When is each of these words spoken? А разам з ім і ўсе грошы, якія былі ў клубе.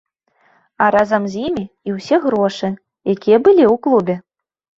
А 0.85 0.87
разам 0.95 1.27
з 1.33 1.43
ім 1.49 1.55
і 1.65 1.89
ўсе 1.97 2.15
грошы, 2.25 2.67
якія 3.15 3.37
былі 3.45 3.63
ў 3.73 3.79
клубе. 3.87 4.15